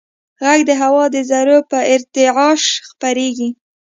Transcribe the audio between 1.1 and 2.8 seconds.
د ذرّو په ارتعاش